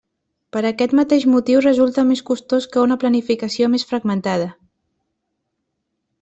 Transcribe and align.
Per 0.55 0.61
aquest 0.69 0.95
mateix 0.99 1.27
motiu 1.33 1.61
resulta 1.65 2.05
més 2.13 2.23
costós 2.31 2.67
que 2.73 2.81
una 2.87 2.99
planificació 3.05 3.71
més 3.75 3.87
fragmentada. 3.93 4.53